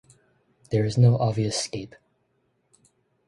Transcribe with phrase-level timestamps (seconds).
[0.71, 1.95] There is no obvious scape.